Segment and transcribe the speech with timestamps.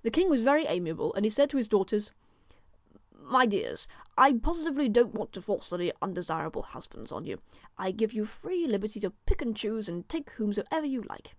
[0.00, 2.10] The king was very amiable, and he said to his daughters:
[3.12, 3.86] 'My dears,
[4.16, 7.42] I positively don't want to force any undesirable husbands on you.
[7.76, 11.36] I give you free liberty to pick and choose and take whomso ever you like.'